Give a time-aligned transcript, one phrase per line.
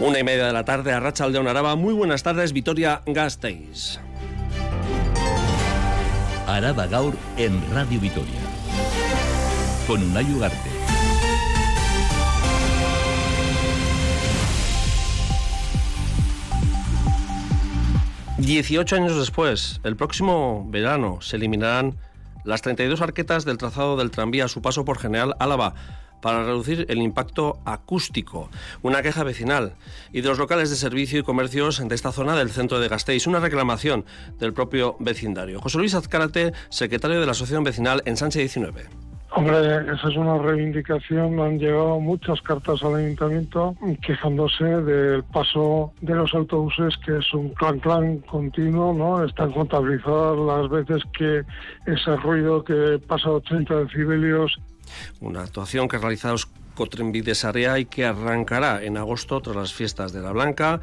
[0.00, 1.76] Una y media de la tarde a Racha Aldeón Araba.
[1.76, 4.00] Muy buenas tardes, Vitoria Gasteiz.
[6.46, 8.40] Araba Gaur en Radio Vitoria.
[9.86, 10.70] Con Unai Ugarte.
[18.38, 21.98] Dieciocho años después, el próximo verano, se eliminarán
[22.44, 25.74] las 32 arquetas del trazado del tranvía a su paso por General Álava
[26.20, 28.50] para reducir el impacto acústico.
[28.82, 29.74] Una queja vecinal
[30.12, 33.26] y de los locales de servicio y comercios de esta zona del centro de Gasteiz.
[33.26, 34.04] Una reclamación
[34.38, 35.60] del propio vecindario.
[35.60, 39.09] José Luis Azcárate, secretario de la Asociación Vecinal en Sánchez 19.
[39.32, 41.38] Hombre, esa es una reivindicación.
[41.38, 47.54] Han llegado muchas cartas al ayuntamiento quejándose del paso de los autobuses, que es un
[47.54, 49.24] clan-clan continuo, ¿no?
[49.24, 51.44] Están contabilizadas las veces que
[51.86, 54.58] ese ruido que pasa 80 decibelios
[55.20, 56.36] una actuación que ha realizado
[56.74, 60.80] Cotrenvides Area y que arrancará en agosto tras las fiestas de la Blanca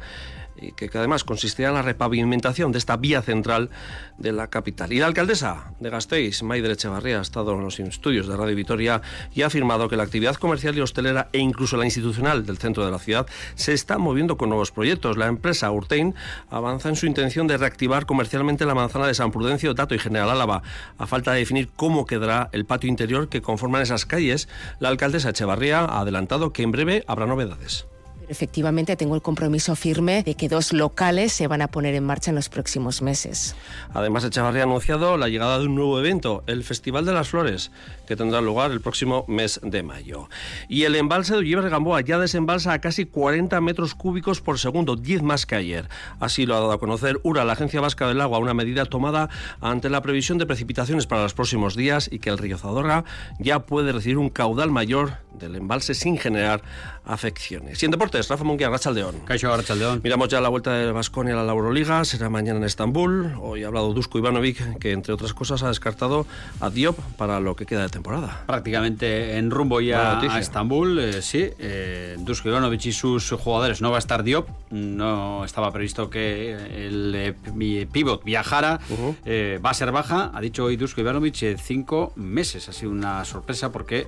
[0.60, 3.70] y que, además consistirá en la repavimentación de esta vía central
[4.16, 4.92] de la capital.
[4.92, 9.02] Y la alcaldesa de Gasteiz, Maider Echevarría, ha estado en los estudios de Radio Vitoria
[9.34, 12.84] y ha afirmado que la actividad comercial y hostelera e incluso la institucional del centro
[12.84, 15.16] de la ciudad se está moviendo con nuevos proyectos.
[15.16, 16.14] La empresa Urtein
[16.50, 20.30] avanza en su intención de reactivar comercialmente la manzana de San Prudencio, Dato y General
[20.30, 20.62] Álava.
[20.98, 24.48] A falta de definir cómo quedará el patio interior que conforman esas calles,
[24.80, 27.86] la alcaldesa Echevarría ha adelantado que en breve habrá novedades.
[28.28, 32.30] Efectivamente, tengo el compromiso firme de que dos locales se van a poner en marcha
[32.30, 33.56] en los próximos meses.
[33.94, 37.70] Además, Echavarría ha anunciado la llegada de un nuevo evento, el Festival de las Flores,
[38.06, 40.28] que tendrá lugar el próximo mes de mayo.
[40.68, 44.96] Y el embalse de Ulliver Gamboa ya desembalsa a casi 40 metros cúbicos por segundo,
[44.96, 45.88] 10 más que ayer.
[46.20, 49.30] Así lo ha dado a conocer URA, la Agencia Vasca del Agua, una medida tomada
[49.60, 53.04] ante la previsión de precipitaciones para los próximos días y que el río Zadorra
[53.38, 56.62] ya puede recibir un caudal mayor del embalse sin generar
[57.04, 57.82] afecciones.
[57.82, 59.20] Y en deportes, Rafa Munguía, Rachaldeón.
[59.24, 60.00] Caixo, Rachaldeón.
[60.02, 63.32] Miramos ya la vuelta de Vasconia a la Euroliga, será mañana en Estambul.
[63.40, 66.26] Hoy ha hablado Dusko Ivanovic, que entre otras cosas ha descartado
[66.60, 68.42] a Diop para lo que queda de temporada.
[68.46, 71.50] Prácticamente en rumbo ya a Estambul, eh, sí.
[71.58, 74.48] Eh, Dusko Ivanovic y sus jugadores no va a estar Diop.
[74.70, 76.52] No estaba previsto que
[76.86, 78.80] el eh, pivot viajara.
[79.24, 82.68] Eh, va a ser baja, ha dicho hoy Dusko Ivanovic, cinco meses.
[82.68, 84.06] Ha sido una sorpresa porque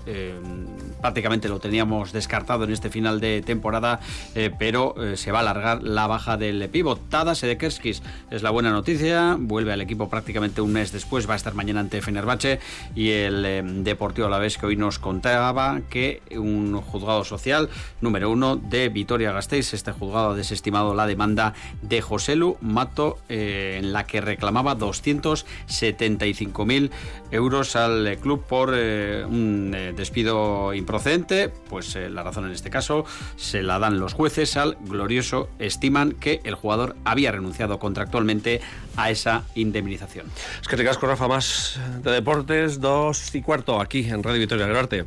[1.00, 3.99] prácticamente lo teníamos descartado en este final de temporada,
[4.34, 7.08] eh, pero eh, se va a alargar la baja del pívot.
[7.08, 11.36] Tada Sedekerskis es la buena noticia, vuelve al equipo prácticamente un mes después, va a
[11.36, 12.60] estar mañana ante Fenerbahce.
[12.94, 17.68] Y el eh, Deportivo a la vez que hoy nos contaba que un juzgado social
[18.00, 23.92] número uno de Vitoria Gasteiz, este juzgado ha desestimado la demanda de Joselu Mato en
[23.92, 26.90] la que reclamaba 275.000
[27.30, 33.04] euros al club por un despido improcedente, pues la razón en este caso
[33.36, 35.48] se la dan los jueces al glorioso.
[35.58, 38.60] Estiman que el jugador había renunciado contractualmente
[39.00, 40.26] a esa indemnización.
[40.60, 44.66] Es que te casco, Rafa, más de deportes, dos y cuarto aquí en Radio Victoria
[44.66, 45.04] del Arte.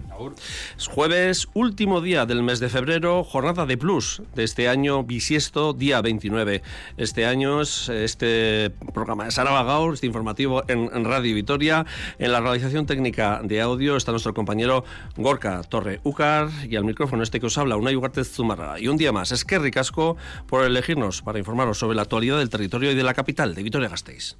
[0.75, 5.73] Es jueves, último día del mes de febrero, jornada de plus de este año bisiesto,
[5.73, 6.63] día 29.
[6.97, 11.85] Este año es este programa de Sara Bagaur, este informativo en, Radio Vitoria.
[12.17, 14.85] En la realización técnica de audio está nuestro compañero
[15.17, 18.79] Gorka Torre Ucar y al micrófono este que os habla, una Ugarte Zumarra.
[18.79, 20.17] Y un día más, es que ricasco
[20.47, 23.82] por elegirnos para informaros sobre la actualidad del territorio y de la capital de Vitoria
[23.88, 24.35] Gasteiz.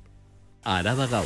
[0.64, 1.26] Arada Gau.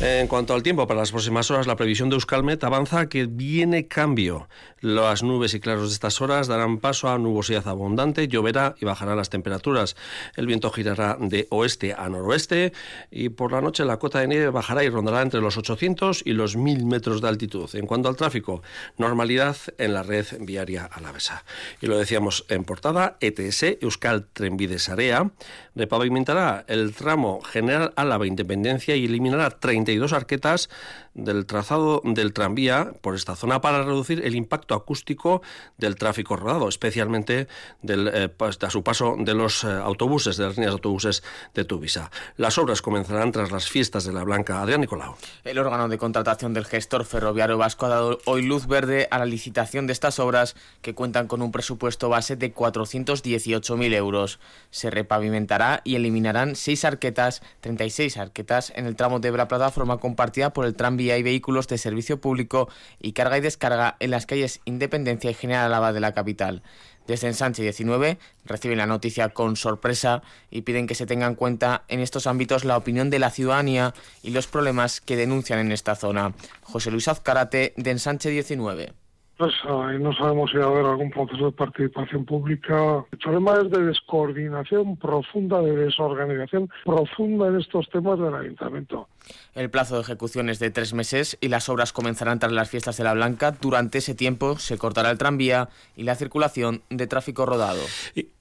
[0.00, 3.88] En cuanto al tiempo, para las próximas horas, la previsión de Euskalmet avanza que viene
[3.88, 4.48] cambio.
[4.80, 9.16] Las nubes y claros de estas horas darán paso a nubosidad abundante, lloverá y bajarán
[9.16, 9.96] las temperaturas.
[10.36, 12.72] El viento girará de oeste a noroeste
[13.10, 16.30] y por la noche la cota de nieve bajará y rondará entre los 800 y
[16.30, 17.68] los 1000 metros de altitud.
[17.74, 18.62] En cuanto al tráfico,
[18.98, 21.44] normalidad en la red viaria alavesa.
[21.80, 25.28] Y lo decíamos en portada, ETS, Euskal Trenbides Area,
[25.74, 30.68] repavimentará el tramo General Álava Independencia y eliminará 30 dos arquetas
[31.14, 35.42] del trazado del tranvía por esta zona para reducir el impacto acústico
[35.76, 37.48] del tráfico rodado, especialmente
[37.82, 38.30] del, eh,
[38.60, 41.22] a su paso de los eh, autobuses, de las líneas de autobuses
[41.54, 42.10] de Tuvisa.
[42.36, 44.60] Las obras comenzarán tras las fiestas de la Blanca.
[44.62, 45.16] Adrián Nicolau.
[45.44, 49.26] El órgano de contratación del gestor ferroviario vasco ha dado hoy luz verde a la
[49.26, 54.38] licitación de estas obras que cuentan con un presupuesto base de 418.000 euros.
[54.70, 59.98] Se repavimentará y eliminarán seis arquetas, 36 arquetas en el tramo de Ebra Plata forma
[59.98, 62.68] compartida por el tranvía y vehículos de servicio público
[63.00, 66.62] y carga y descarga en las calles Independencia y General Álava de la capital.
[67.06, 70.20] Desde Ensanche 19 reciben la noticia con sorpresa
[70.50, 73.94] y piden que se tenga en cuenta en estos ámbitos la opinión de la ciudadanía
[74.20, 76.32] y los problemas que denuncian en esta zona.
[76.62, 78.92] José Luis Azcarate, de Ensanche 19.
[79.38, 83.04] y no sabemos si va a haber algún proceso de participación pública.
[83.12, 89.08] El problema es de descoordinación profunda, de desorganización profunda en estos temas del ayuntamiento.
[89.54, 92.96] El plazo de ejecución es de tres meses y las obras comenzarán tras las fiestas
[92.96, 93.52] de la Blanca.
[93.52, 97.80] Durante ese tiempo se cortará el tranvía y la circulación de tráfico rodado.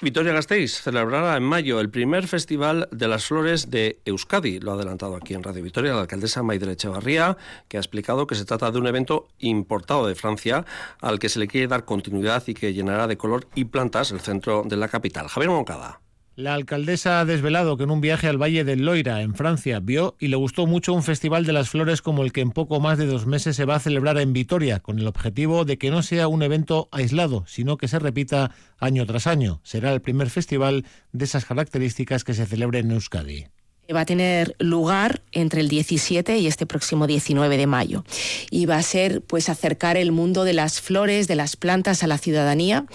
[0.01, 4.59] Vitoria Gasteiz celebrará en mayo el primer Festival de las Flores de Euskadi.
[4.59, 7.37] Lo ha adelantado aquí en Radio Vitoria la alcaldesa Maidre Echevarría,
[7.67, 10.65] que ha explicado que se trata de un evento importado de Francia
[11.01, 14.19] al que se le quiere dar continuidad y que llenará de color y plantas el
[14.19, 15.27] centro de la capital.
[15.27, 15.99] Javier Moncada.
[16.37, 20.15] La alcaldesa ha desvelado que en un viaje al Valle del Loira, en Francia, vio
[20.19, 22.99] y le gustó mucho un festival de las flores como el que en poco más
[22.99, 26.03] de dos meses se va a celebrar en Vitoria, con el objetivo de que no
[26.03, 29.61] sea un evento aislado, sino que se repita año tras año.
[29.63, 33.47] Será el primer festival de esas características que se celebre en Euskadi
[33.93, 38.03] va a tener lugar entre el 17 y este próximo 19 de mayo.
[38.49, 42.07] Y va a ser pues acercar el mundo de las flores, de las plantas a
[42.07, 42.85] la ciudadanía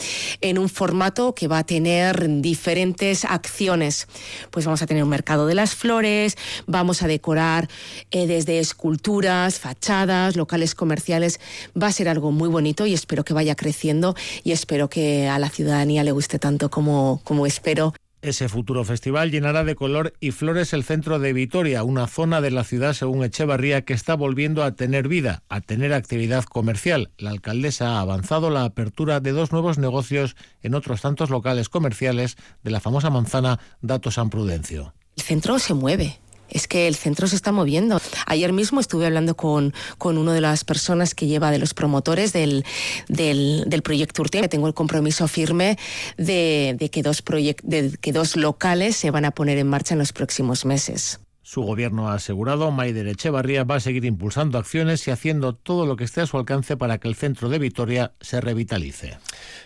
[0.40, 4.06] en un formato que va a tener diferentes acciones.
[4.50, 6.36] Pues vamos a tener un mercado de las flores,
[6.66, 7.68] vamos a decorar
[8.10, 11.40] eh, desde esculturas, fachadas, locales comerciales.
[11.80, 15.38] Va a ser algo muy bonito y espero que vaya creciendo y espero que a
[15.38, 20.30] la ciudadanía le guste tanto como, como espero ese futuro festival llenará de color y
[20.30, 24.62] flores el centro de Vitoria, una zona de la ciudad, según Echevarría, que está volviendo
[24.62, 27.10] a tener vida, a tener actividad comercial.
[27.18, 32.36] La alcaldesa ha avanzado la apertura de dos nuevos negocios en otros tantos locales comerciales
[32.62, 34.94] de la famosa manzana Dato San Prudencio.
[35.16, 36.20] El centro se mueve
[36.52, 38.00] es que el centro se está moviendo.
[38.26, 42.32] Ayer mismo estuve hablando con, con una de las personas que lleva de los promotores
[42.32, 42.64] del,
[43.08, 44.46] del, del proyecto Urte.
[44.48, 45.78] Tengo el compromiso firme
[46.16, 47.24] de, de que, dos
[47.62, 51.21] de que dos locales se van a poner en marcha en los próximos meses.
[51.52, 55.96] Su gobierno ha asegurado, Maider Echevarría va a seguir impulsando acciones y haciendo todo lo
[55.96, 59.18] que esté a su alcance para que el centro de Vitoria se revitalice.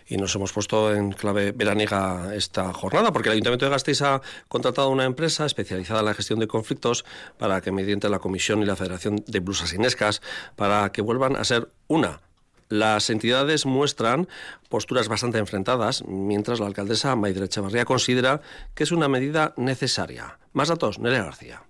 [0.08, 4.20] Y nos hemos puesto en clave veraniega esta jornada, porque el Ayuntamiento de Gasteiz ha
[4.48, 7.04] contratado una empresa especializada en la gestión de conflictos
[7.38, 10.22] para que mediante la Comisión y la Federación de Blusas Inescas,
[10.56, 12.20] para que vuelvan a ser una
[12.68, 14.26] las entidades muestran
[14.68, 18.40] posturas bastante enfrentadas, mientras la alcaldesa Maider Echevarría considera
[18.74, 20.40] que es una medida necesaria.
[20.52, 21.62] Más datos, Nerea García.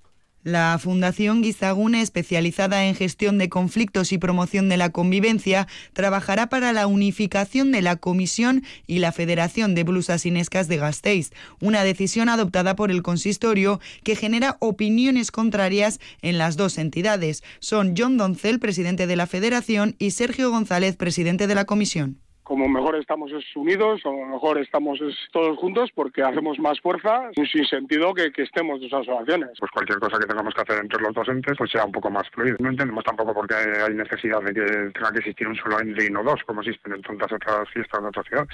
[0.47, 6.73] La Fundación Guizagune, especializada en gestión de conflictos y promoción de la convivencia, trabajará para
[6.73, 12.29] la unificación de la Comisión y la Federación de Blusas Inescas de Gasteiz, una decisión
[12.29, 17.43] adoptada por el consistorio que genera opiniones contrarias en las dos entidades.
[17.59, 22.69] Son John Doncel, presidente de la Federación, y Sergio González, presidente de la Comisión como
[22.69, 25.01] mejor estamos unidos o mejor estamos
[25.33, 29.51] todos juntos porque hacemos más fuerza sin sentido que, que estemos dos asociaciones.
[29.59, 32.09] Pues cualquier cosa que tengamos que hacer entre los dos entes pues sea un poco
[32.09, 32.57] más fluido.
[32.61, 34.65] No entendemos tampoco por qué hay necesidad de que
[34.95, 38.01] tenga que existir un solo ente y no dos como existen en tantas otras fiestas
[38.01, 38.49] de otras ciudades.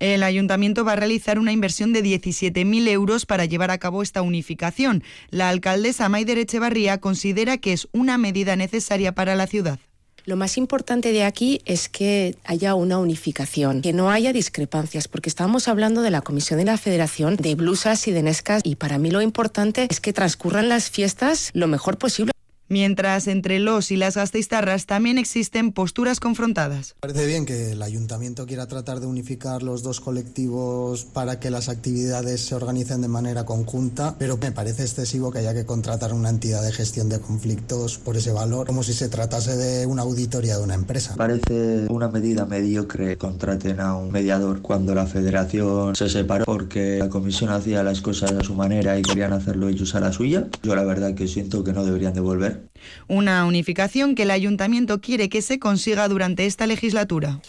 [0.00, 4.22] El ayuntamiento va a realizar una inversión de 17.000 euros para llevar a cabo esta
[4.22, 5.02] unificación.
[5.28, 9.78] La alcaldesa Maider Echevarría considera que es una medida necesaria para la ciudad.
[10.26, 15.28] Lo más importante de aquí es que haya una unificación, que no haya discrepancias, porque
[15.28, 18.96] estábamos hablando de la Comisión de la Federación de Blusas y de Nescas y para
[18.96, 22.33] mí lo importante es que transcurran las fiestas lo mejor posible.
[22.74, 26.96] Mientras entre los y las gasteiztarras también existen posturas confrontadas.
[26.98, 31.68] Parece bien que el ayuntamiento quiera tratar de unificar los dos colectivos para que las
[31.68, 36.30] actividades se organicen de manera conjunta, pero me parece excesivo que haya que contratar una
[36.30, 40.56] entidad de gestión de conflictos por ese valor, como si se tratase de una auditoría
[40.58, 41.14] de una empresa.
[41.14, 47.08] Parece una medida mediocre contraten a un mediador cuando la federación se separó porque la
[47.08, 50.48] comisión hacía las cosas a su manera y querían hacerlo ellos a la suya.
[50.64, 52.63] Yo la verdad que siento que no deberían devolver
[53.08, 57.40] una unificación que el ayuntamiento quiere que se consiga durante esta legislatura.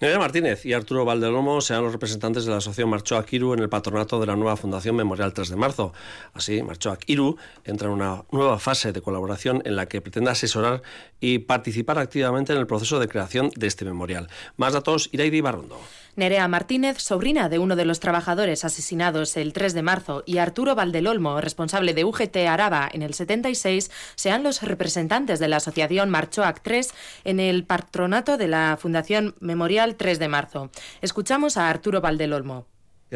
[0.00, 3.68] Nerea Martínez y Arturo Valdelomo serán los representantes de la Asociación Marchoac Iru en el
[3.68, 5.92] patronato de la nueva Fundación Memorial 3 de marzo.
[6.32, 10.82] Así, Marchoac Iru entra en una nueva fase de colaboración en la que pretende asesorar
[11.20, 14.28] y participar activamente en el proceso de creación de este memorial.
[14.56, 15.80] Más datos, Iraidi Barrondo.
[16.16, 20.74] Nerea Martínez, sobrina de uno de los trabajadores asesinados el 3 de marzo, y Arturo
[20.74, 26.62] Valdelolmo, responsable de UGT Araba en el 76, sean los representantes de la asociación Marchoac
[26.62, 26.94] 3
[27.24, 30.70] en el patronato de la Fundación Memorial 3 de marzo.
[31.02, 32.66] Escuchamos a Arturo Valdelolmo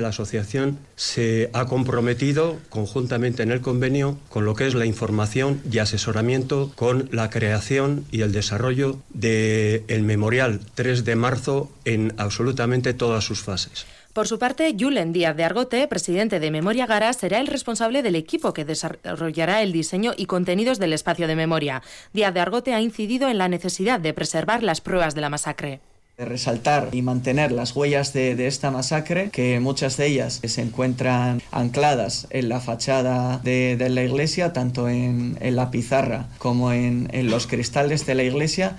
[0.00, 5.60] la asociación se ha comprometido conjuntamente en el convenio con lo que es la información
[5.70, 12.14] y asesoramiento con la creación y el desarrollo del el memorial 3 de marzo en
[12.16, 13.86] absolutamente todas sus fases.
[14.12, 18.16] Por su parte, Julen Díaz de Argote, presidente de Memoria Gara, será el responsable del
[18.16, 21.82] equipo que desarrollará el diseño y contenidos del espacio de memoria.
[22.12, 25.80] Díaz de Argote ha incidido en la necesidad de preservar las pruebas de la masacre.
[26.18, 31.40] De resaltar y mantener las huellas de, esta masacre, que muchas de ellas se encuentran
[31.52, 38.04] ancladas en la fachada de, la iglesia, tanto en, la pizarra como en los cristales
[38.04, 38.76] de la iglesia.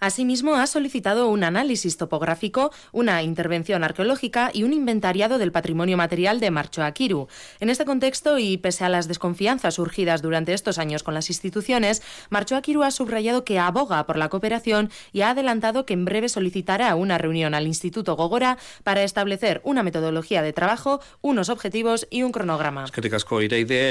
[0.00, 6.40] Asimismo, ha solicitado un análisis topográfico, una intervención arqueológica y un inventariado del patrimonio material
[6.40, 7.28] de Marchoaquiru.
[7.60, 12.02] En este contexto, y pese a las desconfianzas surgidas durante estos años con las instituciones,
[12.30, 16.94] Marchoaquiru ha subrayado que aboga por la cooperación y ha adelantado que en breve solicitará
[16.94, 22.32] una reunión al Instituto Gogora para establecer una metodología de trabajo, unos objetivos y un
[22.32, 22.84] cronograma.
[22.84, 23.00] Es que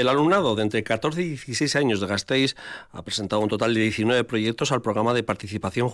[0.00, 2.56] El alumnado de entre 14 y 16 años de Gasteiz
[2.90, 5.88] ha presentado un total de 19 proyectos al programa de participación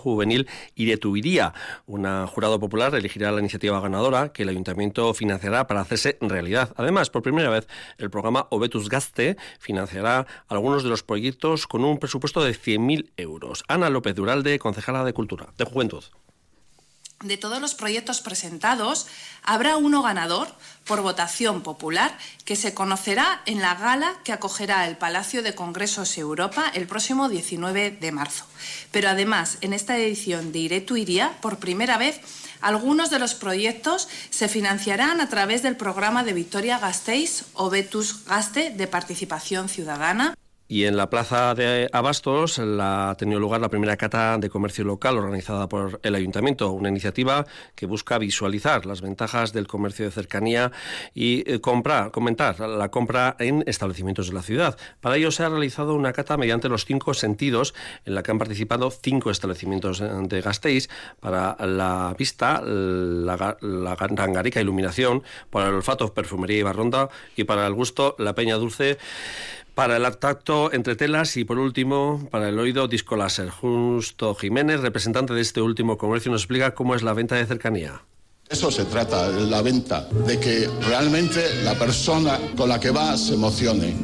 [0.75, 1.53] y de Tuiría.
[1.85, 6.73] Un jurado popular elegirá la iniciativa ganadora que el ayuntamiento financiará para hacerse realidad.
[6.77, 11.97] Además, por primera vez, el programa Obetus Gaste financiará algunos de los proyectos con un
[11.97, 13.63] presupuesto de 100.000 euros.
[13.67, 16.03] Ana López Duralde, concejala de Cultura, de Juventud
[17.23, 19.07] de todos los proyectos presentados,
[19.43, 20.53] habrá uno ganador
[20.85, 26.17] por votación popular que se conocerá en la gala que acogerá el Palacio de Congresos
[26.17, 28.45] Europa el próximo 19 de marzo.
[28.91, 32.21] Pero además, en esta edición de Iré Iría, por primera vez,
[32.61, 38.25] algunos de los proyectos se financiarán a través del programa de Victoria Gasteiz o Betus
[38.25, 40.35] Gaste de Participación Ciudadana.
[40.69, 44.83] Y en la plaza de Abastos la, ha tenido lugar la primera cata de comercio
[44.83, 47.45] local organizada por el ayuntamiento, una iniciativa
[47.75, 50.73] que busca visualizar las ventajas del comercio de cercanía
[51.13, 54.77] y eh, comprar, comentar la compra en establecimientos de la ciudad.
[54.99, 57.73] Para ello se ha realizado una cata mediante los cinco sentidos
[58.05, 60.89] en la que han participado cinco establecimientos de Gasteiz
[61.21, 67.65] para la vista, la, la rangarica iluminación, para el olfato, perfumería y barronda y para
[67.65, 68.97] el gusto, la peña dulce
[69.77, 73.51] para el tacto entre telas y por último para el oído disco láser.
[73.51, 78.01] Justo Jiménez, representante de este último comercio, nos explica cómo es la venta de cercanía.
[78.49, 83.35] Eso se trata, la venta, de que realmente la persona con la que va se
[83.35, 83.95] emocione.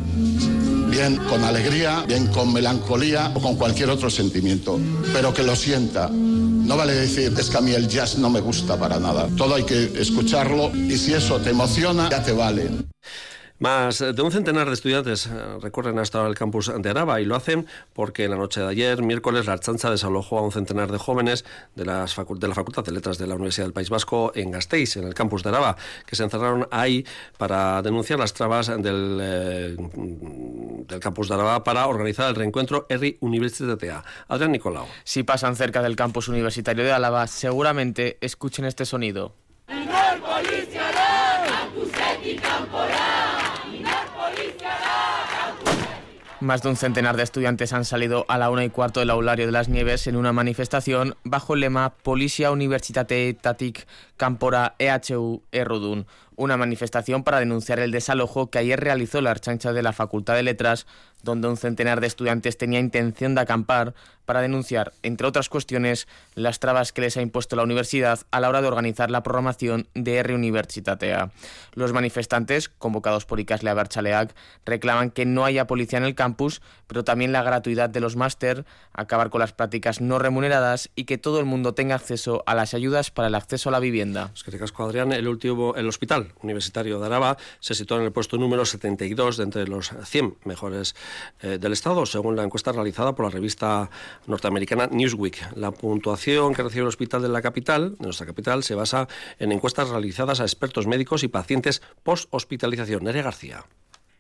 [0.92, 4.80] Bien con alegría, bien con melancolía o con cualquier otro sentimiento,
[5.12, 6.08] pero que lo sienta.
[6.08, 9.28] No vale decir, es que a mí el jazz no me gusta para nada.
[9.36, 12.93] Todo hay que escucharlo y si eso te emociona, ya te vale.
[13.64, 17.26] Más de un centenar de estudiantes eh, recorren hasta ahora el campus de Araba y
[17.26, 20.92] lo hacen porque en la noche de ayer, miércoles, la Archancha desalojó a un centenar
[20.92, 24.34] de jóvenes de, las de la Facultad de Letras de la Universidad del País Vasco
[24.36, 27.06] en Gasteiz, en el campus de Araba, que se encerraron ahí
[27.38, 33.18] para denunciar las trabas del, eh, del campus de Araba para organizar el reencuentro ERI
[33.22, 34.04] Universitatea.
[34.28, 34.88] Adrián Nicolau.
[35.06, 39.36] Si pasan cerca del campus universitario de Álava, seguramente escuchen este sonido.
[46.44, 49.46] Más de un centenar de estudiantes han salido a la una y cuarto del aulario
[49.46, 56.06] de las Nieves en una manifestación bajo el lema Policia Universitate Tatic Campora EHU Errudun,
[56.36, 60.44] una manifestación para denunciar el desalojo que ayer realizó la archancha de la Facultad de
[60.44, 60.86] Letras
[61.24, 66.60] donde un centenar de estudiantes tenía intención de acampar para denunciar, entre otras cuestiones, las
[66.60, 70.18] trabas que les ha impuesto la universidad a la hora de organizar la programación de
[70.18, 71.32] R Universitatea.
[71.74, 74.34] Los manifestantes, convocados por Icasle Berchaleac,
[74.66, 78.66] reclaman que no haya policía en el campus, pero también la gratuidad de los máster,
[78.94, 82.74] acabar con las prácticas no remuneradas y que todo el mundo tenga acceso a las
[82.74, 84.32] ayudas para el acceso a la vivienda.
[84.34, 88.12] Es que casco, Adrián, el último, el Hospital Universitario de Araba se sitúa en el
[88.12, 90.96] puesto número 72 de entre los 100 mejores
[91.42, 93.90] eh, del Estado, según la encuesta realizada por la revista
[94.28, 95.56] norteamericana Newsweek.
[95.56, 99.08] La puntuación que recibe el hospital de la capital, de nuestra capital, se basa
[99.40, 103.04] en encuestas realizadas a expertos médicos y pacientes post-hospitalización.
[103.04, 103.66] Nerea García.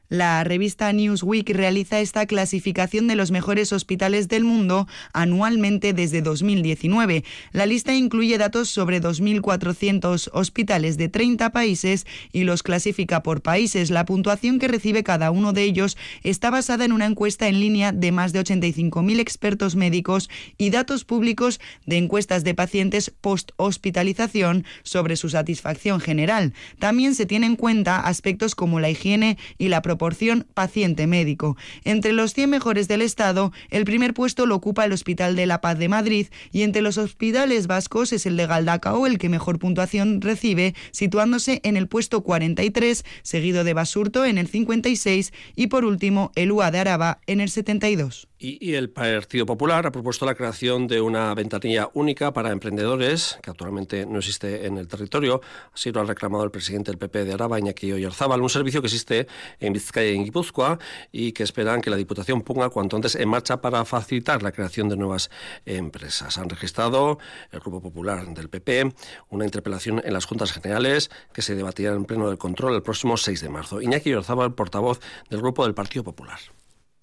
[0.09, 7.23] La revista Newsweek realiza esta clasificación de los mejores hospitales del mundo anualmente desde 2019.
[7.51, 13.91] La lista incluye datos sobre 2.400 hospitales de 30 países y los clasifica por países.
[13.91, 17.91] La puntuación que recibe cada uno de ellos está basada en una encuesta en línea
[17.91, 25.15] de más de 85.000 expertos médicos y datos públicos de encuestas de pacientes post-hospitalización sobre
[25.15, 26.53] su satisfacción general.
[26.79, 31.55] También se tienen en cuenta aspectos como la higiene y la proporción paciente-médico.
[31.83, 35.61] Entre los 100 mejores del Estado, el primer puesto lo ocupa el Hospital de la
[35.61, 39.59] Paz de Madrid y entre los hospitales vascos es el de Galdacao el que mejor
[39.59, 45.85] puntuación recibe, situándose en el puesto 43, seguido de Basurto en el 56 y por
[45.85, 48.27] último el UA de Araba en el 72.
[48.45, 53.49] Y, el Partido Popular ha propuesto la creación de una ventanilla única para emprendedores, que
[53.49, 55.39] actualmente no existe en el territorio.
[55.73, 58.87] Así lo ha reclamado el presidente del PP de Araba, Iñaki Oyarzábal, un servicio que
[58.87, 59.27] existe
[59.61, 60.77] en Vizcaya y en Guipúzcoa
[61.09, 64.89] y que esperan que la Diputación ponga cuanto antes en marcha para facilitar la creación
[64.89, 65.29] de nuevas
[65.65, 66.37] empresas.
[66.37, 67.19] Han registrado
[67.49, 68.93] el Grupo Popular del PP
[69.29, 73.15] una interpelación en las Juntas Generales que se debatirá en pleno del control el próximo
[73.15, 73.81] 6 de marzo.
[73.81, 76.39] Iñaki Oyarzábal, portavoz del Grupo del Partido Popular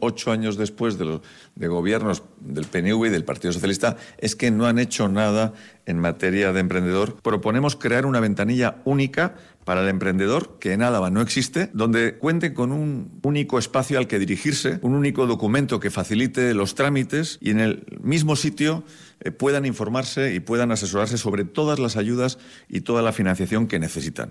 [0.01, 1.21] ocho años después de,
[1.69, 5.53] gobiernos del PNV y del Partido Socialista, es que no han hecho nada
[5.87, 7.17] en materia de emprendedor.
[7.23, 12.55] Proponemos crear una ventanilla única para el emprendedor, que en Álava no existe, donde cuente
[12.55, 17.51] con un único espacio al que dirigirse, un único documento que facilite los trámites y
[17.51, 18.85] en el mismo sitio
[19.21, 22.39] eh, puedan informarse y puedan asesorarse sobre todas las ayudas
[22.69, 24.31] y toda la financiación que necesitan.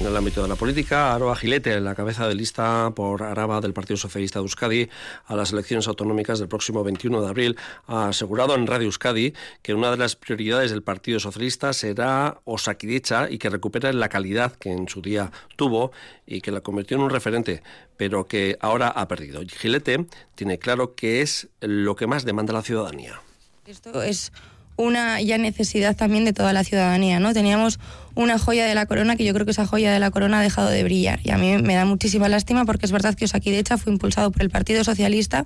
[0.00, 3.74] En el ámbito de la política, Aroa Gilete, la cabeza de lista por Araba del
[3.74, 4.88] Partido Socialista de Euskadi
[5.26, 9.74] a las elecciones autonómicas del próximo 21 de abril, ha asegurado en Radio Euskadi que
[9.74, 14.72] una de las prioridades del Partido Socialista será Osakidecha y que recupere la calidad que
[14.72, 15.92] en su día tuvo
[16.26, 17.62] y que la convirtió en un referente,
[17.98, 19.42] pero que ahora ha perdido.
[19.46, 23.20] Gilete tiene claro que es lo que más demanda la ciudadanía.
[23.66, 24.32] Esto es
[24.80, 27.32] una ya necesidad también de toda la ciudadanía, ¿no?
[27.32, 27.78] Teníamos
[28.14, 30.42] una joya de la corona que yo creo que esa joya de la corona ha
[30.42, 33.26] dejado de brillar y a mí me da muchísima lástima porque es verdad que
[33.58, 35.44] hecha fue impulsado por el Partido Socialista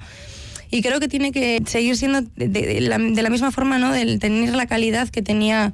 [0.70, 3.92] y creo que tiene que seguir siendo de, la, de la, misma forma, ¿no?
[3.92, 5.72] De tener la calidad que tenía,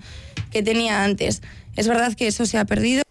[0.50, 1.42] que tenía antes.
[1.76, 3.02] Es verdad que eso se ha perdido.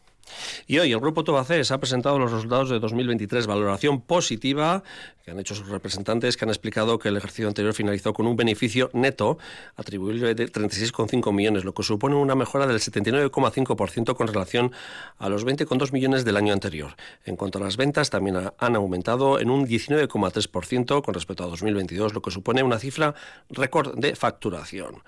[0.67, 4.83] Y hoy el Grupo Tobacés ha presentado los resultados de 2023, valoración positiva
[5.23, 8.35] que han hecho sus representantes, que han explicado que el ejercicio anterior finalizó con un
[8.35, 9.37] beneficio neto
[9.75, 14.71] atribuible de 36,5 millones, lo que supone una mejora del 79,5% con relación
[15.17, 16.95] a los 20,2 millones del año anterior.
[17.25, 22.13] En cuanto a las ventas, también han aumentado en un 19,3% con respecto a 2022,
[22.13, 23.13] lo que supone una cifra
[23.49, 25.03] récord de facturación.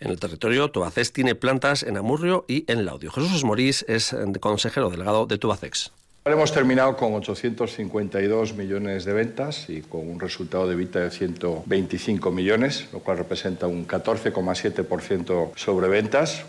[0.00, 3.10] En el territorio, Tubacés tiene plantas en Amurrio y en Laudio.
[3.10, 5.90] Jesús Esmorís es consejero delegado de Tubacex.
[6.24, 12.30] Hemos terminado con 852 millones de ventas y con un resultado de venta de 125
[12.30, 16.44] millones, lo cual representa un 14,7% sobre ventas,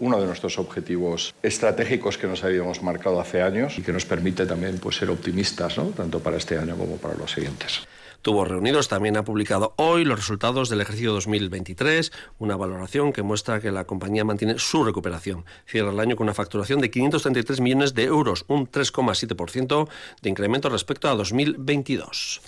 [0.00, 4.46] uno, de nuestros objetivos estratégicos que nos habíamos marcado hace años y que nos permite
[4.46, 7.82] también pues, ser optimistas, tanto para este año como para los siguientes.
[8.22, 13.60] Tuvo reunidos, también ha publicado hoy los resultados del ejercicio 2023, una valoración que muestra
[13.60, 15.46] que la compañía mantiene su recuperación.
[15.66, 19.88] Cierra el año con una facturación de 533 millones de euros, un 3,7%
[20.20, 22.42] de incremento respecto a 2022.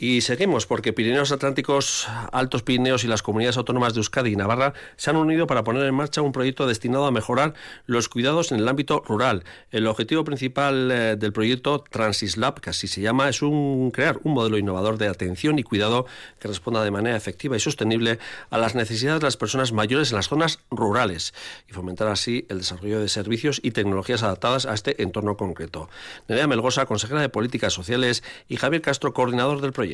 [0.00, 4.72] Y seguimos porque Pirineos Atlánticos, Altos Pirineos y las comunidades autónomas de Euskadi y Navarra
[4.96, 7.54] se han unido para poner en marcha un proyecto destinado a mejorar
[7.86, 9.42] los cuidados en el ámbito rural.
[9.72, 14.34] El objetivo principal eh, del proyecto Transislab, que así se llama, es un, crear un
[14.34, 16.06] modelo innovador de atención y cuidado
[16.38, 20.16] que responda de manera efectiva y sostenible a las necesidades de las personas mayores en
[20.18, 21.34] las zonas rurales
[21.68, 25.90] y fomentar así el desarrollo de servicios y tecnologías adaptadas a este entorno concreto.
[26.28, 29.87] Nerea Melgosa, consejera de Políticas Sociales, y Javier Castro, coordinador del proyecto.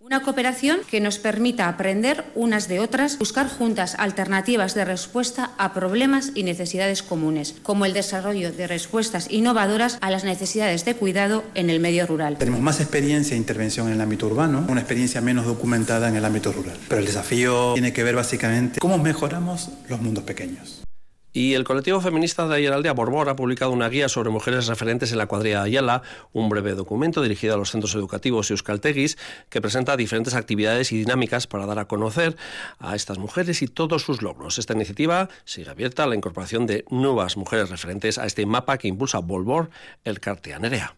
[0.00, 5.74] Una cooperación que nos permita aprender unas de otras, buscar juntas alternativas de respuesta a
[5.74, 11.44] problemas y necesidades comunes, como el desarrollo de respuestas innovadoras a las necesidades de cuidado
[11.54, 12.38] en el medio rural.
[12.38, 16.24] Tenemos más experiencia e intervención en el ámbito urbano, una experiencia menos documentada en el
[16.24, 16.78] ámbito rural.
[16.88, 20.82] Pero el desafío tiene que ver básicamente cómo mejoramos los mundos pequeños.
[21.38, 25.18] Y el colectivo feminista de Ayala Borbor ha publicado una guía sobre mujeres referentes en
[25.18, 29.16] la cuadrilla de Ayala, un breve documento dirigido a los centros educativos y euskalteguis
[29.48, 32.36] que presenta diferentes actividades y dinámicas para dar a conocer
[32.80, 34.58] a estas mujeres y todos sus logros.
[34.58, 38.88] Esta iniciativa sigue abierta a la incorporación de nuevas mujeres referentes a este mapa que
[38.88, 39.70] impulsa Borbor,
[40.02, 40.97] el Carteanerea.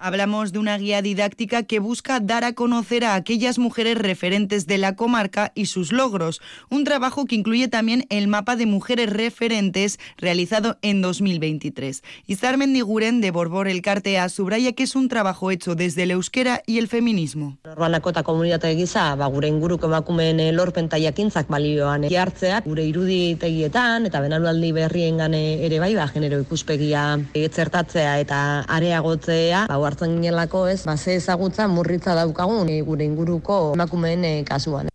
[0.00, 4.78] Hablamos de una guía didáctica que busca dar a conocer a aquellas mujeres referentes de
[4.78, 9.98] la comarca y sus logros, un trabajo que incluye también el mapa de mujeres referentes
[10.16, 12.04] realizado en 2023.
[12.28, 16.62] Izar Mendiguren de Borbor El Cartea subraya que es un trabajo hecho desde el euskera
[16.64, 17.58] y el feminismo.
[17.64, 24.06] Orbanako eta komunitate gisa, ba, gure inguruko emakumeen lorpen eta jakintzak balioan jartzea, gure iruditegietan
[24.06, 30.84] eta benalualdi berrien ere bai, ba, genero ikuspegia etzertatzea eta areagotzea, ba, hartzen ginelako, ez,
[30.84, 34.88] ba, ze ezagutza murritza daukagun e, gure inguruko emakumeen e, kasuan.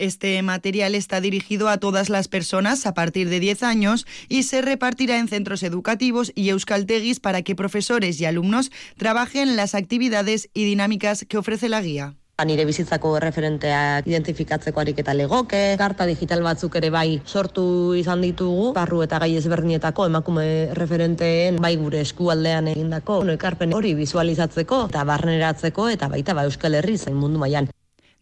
[0.00, 4.62] Este material está dirigido a todas las personas a partir de 10 años y se
[4.62, 10.64] repartirá en centros educativos y euskalteguis para que profesores y alumnos trabajen las actividades y
[10.64, 12.19] dinámicas que ofrece la guía.
[12.40, 18.70] Ba, nire bizitzako referenteak identifikatzeko ariketa legoke, karta digital batzuk ere bai sortu izan ditugu,
[18.76, 20.46] barru eta gai ezberdinetako emakume
[20.78, 26.80] referenteen bai gure eskualdean egindako no, ekarpen hori visualizatzeko eta barneratzeko eta baita ba Euskal
[26.80, 27.68] Herri zain mundu mailan.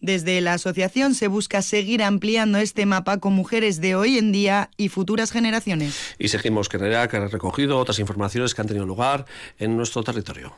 [0.01, 4.71] Desde la asociación se busca seguir ampliando este mapa con mujeres de hoy en día
[4.77, 6.15] y futuras generaciones.
[6.19, 9.27] Y seguimos que ha recogido otras informaciones que han tenido lugar
[9.59, 10.55] en nuestro territorio.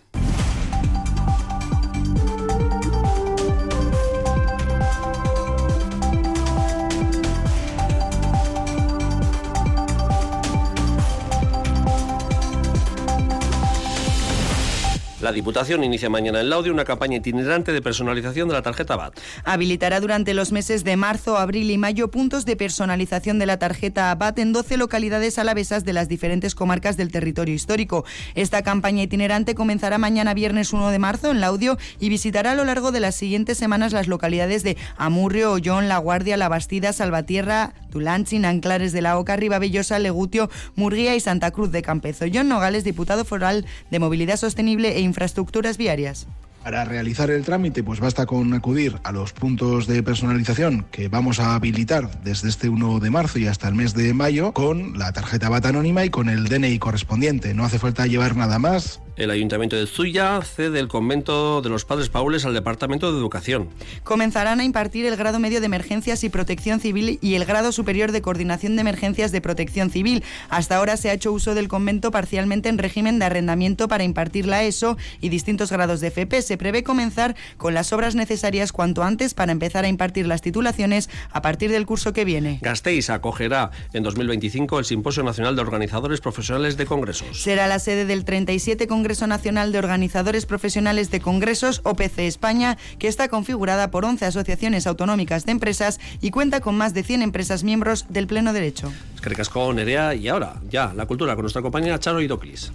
[15.20, 19.18] La Diputación inicia mañana en Laudio una campaña itinerante de personalización de la tarjeta BAT.
[19.44, 24.14] Habilitará durante los meses de marzo, abril y mayo puntos de personalización de la tarjeta
[24.14, 28.06] BAT en 12 localidades alavesas de las diferentes comarcas del territorio histórico.
[28.35, 32.64] Esta campaña itinerante comenzará mañana viernes 1 de marzo en Laudio y visitará a lo
[32.64, 37.74] largo de las siguientes semanas las localidades de Amurrio, Ollón, La Guardia, La Bastida, Salvatierra,
[37.90, 42.24] Tulanchi, Anclares de la Oca, Ribabellosa, Legutio, Murguía y Santa Cruz de Campezo.
[42.33, 46.27] John Nogales, diputado foral de Movilidad Sostenible e infraestructures viàries.
[46.62, 51.40] Para realizar el trámite, pues basta con acudir a los puntos de personalización que vamos
[51.40, 55.12] a habilitar desde este 1 de marzo y hasta el mes de mayo con la
[55.12, 57.55] tarjeta BAT anónima y con el DNI correspondiente.
[57.55, 59.01] No hace falta llevar nada más.
[59.16, 63.68] El Ayuntamiento de Zuya cede el convento de los Padres Paules al Departamento de Educación.
[64.03, 68.12] Comenzarán a impartir el grado medio de emergencias y protección civil y el grado superior
[68.12, 70.25] de coordinación de emergencias de protección civil.
[70.49, 74.46] Hasta ahora se ha hecho uso del convento parcialmente en régimen de arrendamiento para impartir
[74.46, 76.40] la ESO y distintos grados de FP.
[76.51, 81.09] Se prevé comenzar con las obras necesarias cuanto antes para empezar a impartir las titulaciones
[81.31, 82.59] a partir del curso que viene.
[82.61, 87.41] Gasteiz acogerá en 2025 el Simposio Nacional de Organizadores Profesionales de Congresos.
[87.41, 93.07] Será la sede del 37 Congreso Nacional de Organizadores Profesionales de Congresos, OPC España, que
[93.07, 97.63] está configurada por 11 asociaciones autonómicas de empresas y cuenta con más de 100 empresas
[97.63, 98.93] miembros del pleno derecho.
[99.15, 102.73] Es que recasco Nerea y ahora ya la cultura con nuestra compañera Charo Idoclis.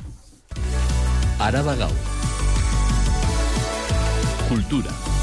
[1.40, 1.92] Araba Gau.
[4.56, 5.16] Cultura.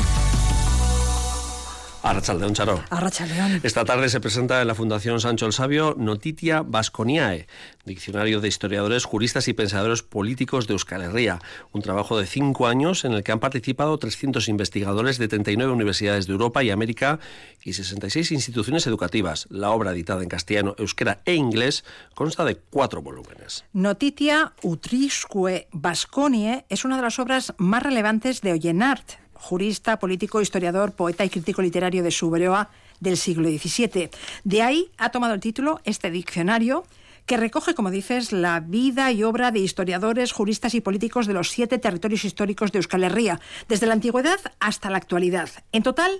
[2.02, 2.82] Arrachaldeón Charo.
[2.90, 3.60] Arrachaldeón.
[3.62, 7.46] Esta tarde se presenta en la Fundación Sancho el Sabio Notitia Vasconiae,
[7.84, 11.38] diccionario de historiadores, juristas y pensadores políticos de Euskal Herria,
[11.70, 16.26] un trabajo de cinco años en el que han participado 300 investigadores de 39 universidades
[16.26, 17.20] de Europa y América
[17.62, 19.46] y 66 instituciones educativas.
[19.48, 23.64] La obra editada en castellano, euskera e inglés consta de cuatro volúmenes.
[23.72, 30.92] Notitia Utrisque Vasconie es una de las obras más relevantes de Oyenart, jurista, político, historiador,
[30.92, 34.08] poeta y crítico literario de Subreoa del siglo XVII.
[34.44, 36.84] De ahí ha tomado el título este diccionario
[37.26, 41.50] que recoge, como dices, la vida y obra de historiadores, juristas y políticos de los
[41.50, 45.48] siete territorios históricos de Euskal Herria, desde la antigüedad hasta la actualidad.
[45.72, 46.12] En total,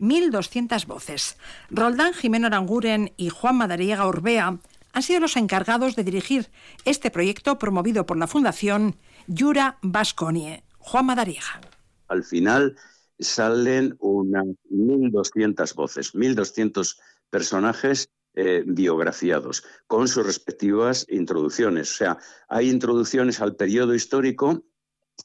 [0.00, 1.36] 1.200 voces.
[1.70, 4.58] Roldán Jimeno Aranguren y Juan Madariaga Orbea
[4.94, 6.50] han sido los encargados de dirigir
[6.86, 10.64] este proyecto promovido por la Fundación Yura Vasconie.
[10.78, 11.71] Juan Madariaga
[12.12, 12.76] al final
[13.18, 16.98] salen unas 1.200 voces, 1.200
[17.30, 21.92] personajes eh, biografiados, con sus respectivas introducciones.
[21.92, 24.64] O sea, hay introducciones al periodo histórico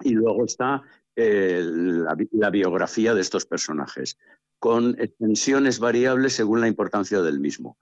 [0.03, 0.81] y luego está
[1.15, 4.17] eh, la, biografía de estos personajes,
[4.59, 7.77] con extensiones variables según la importancia del mismo.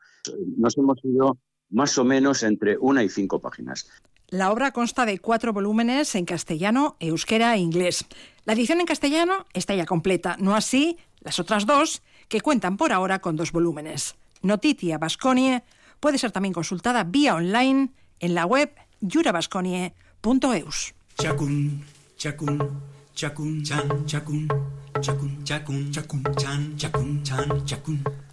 [0.58, 1.38] Nos hemos ido
[1.70, 3.90] más o menos entre una y cinco páginas.
[4.36, 8.04] La obra consta de cuatro volúmenes en castellano, euskera e inglés.
[8.44, 12.92] La edición en castellano está ya completa, no así las otras dos, que cuentan por
[12.92, 14.18] ahora con dos volúmenes.
[14.42, 15.64] Notitia Basconie
[16.02, 20.94] puede ser también consultada vía online en la web jurabasconie.eus.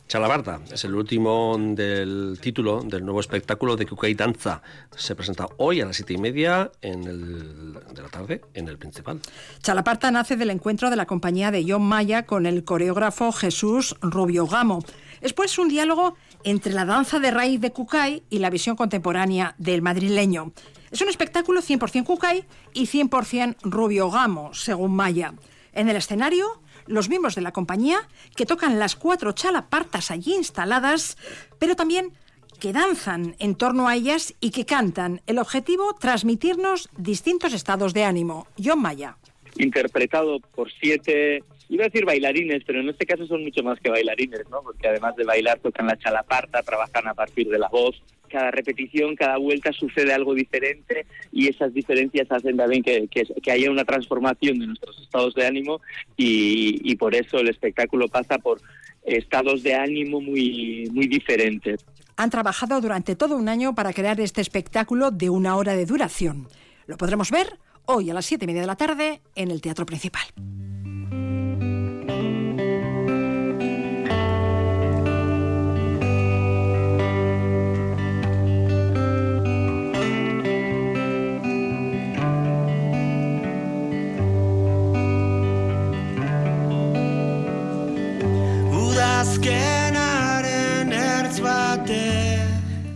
[0.08, 4.62] Chalabarta es el último del título del nuevo espectáculo de Kukai Danza.
[4.94, 8.76] Se presenta hoy a las siete y media en el, de la tarde en el
[8.78, 9.20] principal.
[9.62, 14.46] Chalaparta nace del encuentro de la compañía de John Maya con el coreógrafo Jesús Rubio
[14.46, 14.84] Gamo.
[15.22, 19.54] Es pues un diálogo entre la danza de raíz de Kukai y la visión contemporánea
[19.58, 20.52] del madrileño.
[20.90, 25.32] Es un espectáculo 100% Kukai y 100% Rubio Gamo, según Maya.
[25.72, 27.98] En el escenario los miembros de la compañía
[28.36, 31.16] que tocan las cuatro chalapartas allí instaladas,
[31.58, 32.12] pero también
[32.60, 35.20] que danzan en torno a ellas y que cantan.
[35.26, 38.46] El objetivo, transmitirnos distintos estados de ánimo.
[38.62, 39.16] John Maya.
[39.56, 43.90] Interpretado por siete, iba a decir bailarines, pero en este caso son mucho más que
[43.90, 44.62] bailarines, ¿no?
[44.62, 48.00] Porque además de bailar tocan la chalaparta, trabajan a partir de la voz,
[48.32, 53.08] cada repetición, cada vuelta sucede algo diferente y esas diferencias hacen también que,
[53.50, 55.80] haya una transformación de nuestros estados de ánimo
[56.16, 58.60] y, por eso el espectáculo pasa por
[59.04, 61.84] estados de ánimo muy, muy diferentes.
[62.16, 66.48] Han trabajado durante todo un año para crear este espectáculo de una hora de duración.
[66.86, 69.86] Lo podremos ver hoy a las siete y media de la tarde en el Teatro
[69.86, 70.22] Principal.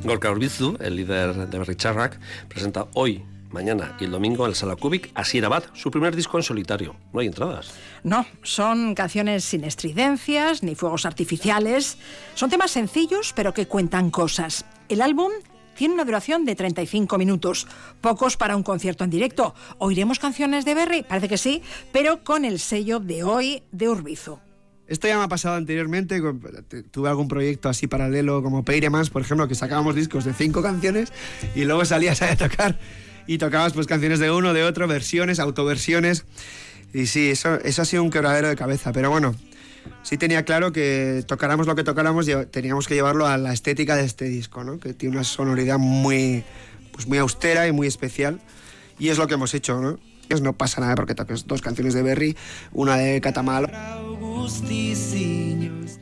[0.06, 4.76] Gorka Orbizu, el líder de Berricharrac, presenta hoy mañana y el domingo en la Sala
[4.76, 6.94] Cubic a Sirabat, su primer disco en solitario.
[7.12, 7.74] No hay entradas.
[8.04, 11.98] No, son canciones sin estridencias ni fuegos artificiales.
[12.34, 14.64] Son temas sencillos pero que cuentan cosas.
[14.88, 15.32] El álbum
[15.76, 17.66] tiene una duración de 35 minutos,
[18.00, 19.54] pocos para un concierto en directo.
[19.78, 21.02] ¿Oiremos canciones de Berry?
[21.02, 24.38] Parece que sí, pero con el sello de hoy de Urbizu.
[24.88, 26.22] Esto ya me ha pasado anteriormente,
[26.90, 31.12] tuve algún proyecto así paralelo como Peiremans, por ejemplo, que sacábamos discos de cinco canciones
[31.56, 32.78] y luego salías a tocar
[33.26, 36.24] y tocabas pues canciones de uno, de otro, versiones, autoversiones.
[36.94, 39.34] Y sí, eso, eso ha sido un quebradero de cabeza, pero bueno,
[40.02, 44.04] sí tenía claro que tocáramos lo que tocáramos, teníamos que llevarlo a la estética de
[44.04, 46.44] este disco, que tiene una sonoridad muy,
[46.92, 48.40] pues muy austera y muy especial.
[48.98, 49.98] Y es lo que hemos hecho, ¿no?
[50.42, 52.36] No pasa nada porque toques dos canciones de Berry,
[52.72, 53.70] una de Catamal.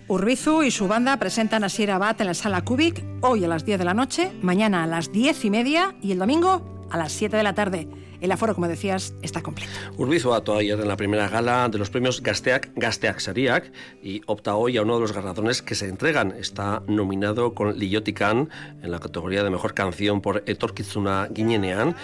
[0.08, 3.64] Urbizu y su banda presentan a Sierra Bat en la sala Cubic hoy a las
[3.64, 7.12] 10 de la noche, mañana a las 10 y media y el domingo a las
[7.12, 7.88] 7 de la tarde.
[8.20, 9.70] El aforo, como decías, está completo.
[9.98, 13.70] Urbizu actuó ayer en la primera gala de los premios Gasteak, Gasteak Sariak
[14.02, 16.32] y opta hoy a uno de los galardones que se entregan.
[16.32, 18.48] Está nominado con Lillotikan
[18.82, 21.96] en la categoría de mejor canción por Etorkizuna Guiñenean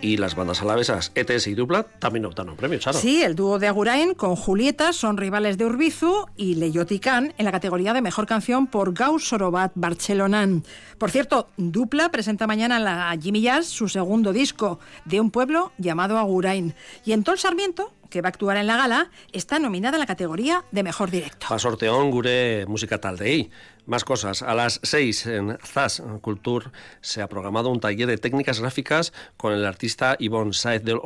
[0.00, 2.98] y las bandas alavesas ETS y Dupla también optaron premios, Charo.
[2.98, 7.52] Sí, el dúo de Agurain con Julieta son rivales de Urbizu y Leyotican en la
[7.52, 10.64] categoría de mejor canción por Gauss Sorobat Barcelonan.
[10.98, 15.72] Por cierto, Dupla presenta mañana en la Jimmy Jazz su segundo disco de un pueblo
[15.78, 16.74] llamado Agurain.
[17.04, 20.06] Y en Tol Sarmiento, que va a actuar en la gala, está nominada en la
[20.06, 21.48] categoría de Mejor Directo.
[21.50, 23.50] A sorteón gure música taldei.
[23.84, 24.42] Más cosas.
[24.42, 29.52] A las 6 en ZAS Cultur se ha programado un taller de técnicas gráficas con
[29.52, 30.98] el artista Ivonne Saez de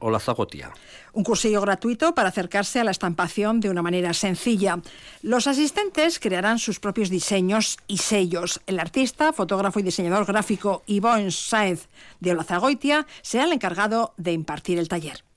[0.00, 0.72] Olazagotia.
[1.12, 4.80] Un cursillo gratuito para acercarse a la estampación de una manera sencilla.
[5.22, 8.60] Los asistentes crearán sus propios diseños y sellos.
[8.66, 14.78] El artista, fotógrafo y diseñador gráfico Ivonne Saez de Olazagoitia será el encargado de impartir
[14.80, 15.29] el taller.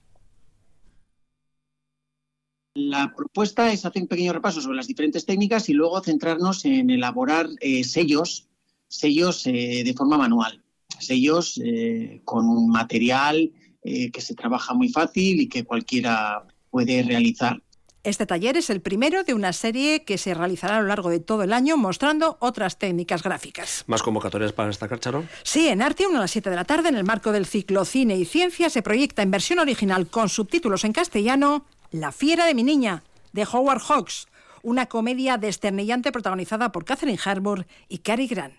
[2.76, 6.90] La propuesta es hacer un pequeño repaso sobre las diferentes técnicas y luego centrarnos en
[6.90, 8.48] elaborar eh, sellos,
[8.88, 10.64] sellos eh, de forma manual,
[10.98, 13.52] sellos eh, con un material
[13.84, 17.62] que se trabaja muy fácil y que cualquiera puede realizar.
[18.04, 21.20] Este taller es el primero de una serie que se realizará a lo largo de
[21.20, 23.84] todo el año mostrando otras técnicas gráficas.
[23.88, 25.26] ¿Más convocatorias para esta Charo?
[25.44, 27.84] Sí, en Arte, 1 a las 7 de la tarde, en el marco del ciclo
[27.84, 32.56] Cine y Ciencia, se proyecta en versión original con subtítulos en castellano la fiera de
[32.56, 34.28] mi niña, de Howard Hawks,
[34.64, 38.56] una comedia desternillante protagonizada por Catherine Harbour y Cary Grant.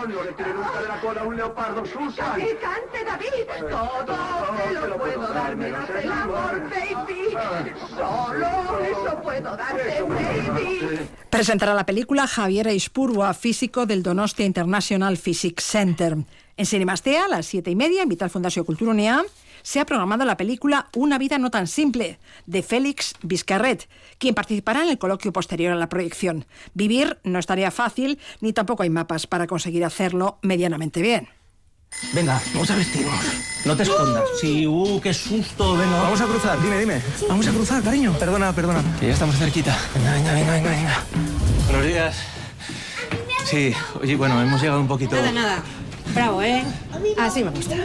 [0.00, 2.40] No le quiere nunca de la cola un leopardo, Susan.
[2.40, 3.70] ¡Que cante David!
[3.70, 4.04] Todo
[4.80, 7.36] te lo puedo dar menos el amor, baby.
[7.96, 11.08] Solo eso puedo darte, baby.
[11.28, 16.16] Presentará la película Javier Eispurua, físico del Donostia International Physics Center.
[16.60, 19.24] En Cinemastea, a las siete y media, invita al Fundación Cultura Unea
[19.62, 24.82] se ha programado la película Una vida no tan simple, de Félix Vizcarret, quien participará
[24.82, 26.44] en el coloquio posterior a la proyección.
[26.74, 31.30] Vivir no estaría fácil, ni tampoco hay mapas para conseguir hacerlo medianamente bien.
[32.12, 33.24] Venga, vamos a vestirnos.
[33.64, 34.24] No te escondas.
[34.38, 35.78] Sí, uh, qué susto.
[35.78, 36.60] Venga, vamos a cruzar.
[36.60, 37.02] Dime, dime.
[37.26, 38.12] Vamos a cruzar, cariño.
[38.18, 38.84] Perdona, perdona.
[39.00, 39.78] Que ya estamos cerquita.
[39.94, 41.04] Venga, venga, venga, venga, venga.
[41.68, 42.16] Buenos días.
[43.46, 45.16] Sí, oye, bueno, hemos llegado un poquito.
[45.16, 45.64] Nada, nada.
[46.14, 46.64] Bravo, ¿eh?
[47.18, 47.76] Así me gusta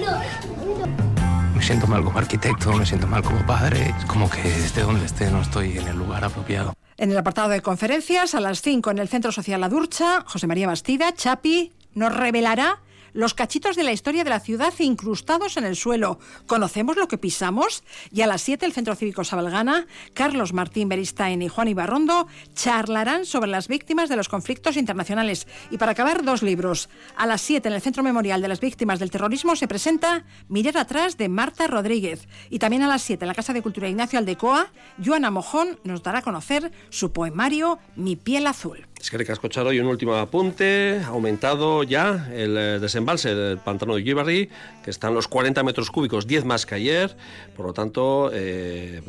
[1.56, 5.06] me siento mal como arquitecto, me siento mal como padre, es como que desde donde
[5.06, 6.74] esté no estoy en el lugar apropiado.
[6.98, 10.48] En el apartado de conferencias, a las 5 en el Centro Social La Durcha, José
[10.48, 12.80] María Bastida, Chapi, nos revelará
[13.16, 16.20] los cachitos de la historia de la ciudad incrustados en el suelo.
[16.48, 17.84] ¿Conocemos lo que pisamos?
[18.12, 23.26] Y a las 7 el Centro Cívico Sabalgana, Carlos Martín Beristain y Juan Ibarrondo charlarán
[23.26, 25.48] sobre las víctimas de los conflictos internacionales.
[25.72, 26.90] Y para acabar, dos libros.
[27.16, 30.78] A las 7 en el Centro Memorial de las Víctimas del Terrorismo se presenta Mirar
[30.78, 32.28] atrás de Marta Rodríguez.
[32.50, 34.74] Y también a las 7 en la Casa de Cultura Ignacio Aldecoa,
[35.04, 38.86] Joana Mojón nos dará a conocer su poemario Mi piel azul.
[39.00, 41.00] Es que Charo y un último apunte.
[41.06, 44.50] Aumentado ya el eh, embalse, del pantano de Gibarri,
[44.84, 47.16] que están los 40 metros cúbicos, 10 más que ayer.
[47.56, 49.02] Por lo tanto, eh,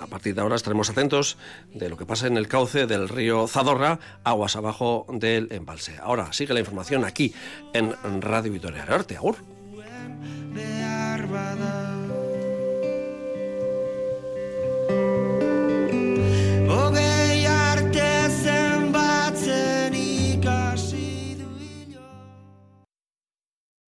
[0.00, 1.38] a partir de ahora estaremos atentos
[1.72, 5.96] de lo que pasa en el cauce del río Zadorra, aguas abajo del embalse.
[6.02, 7.32] Ahora sigue la información aquí
[7.72, 8.82] en Radio Vitoria.
[8.88, 9.36] Arte, agur.